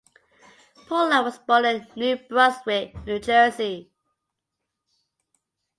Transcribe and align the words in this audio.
Pollack 0.87 1.23
was 1.25 1.37
born 1.37 1.63
in 1.65 1.85
New 1.95 2.17
Brunswick, 2.17 2.95
New 3.05 3.19
Jersey. 3.19 3.91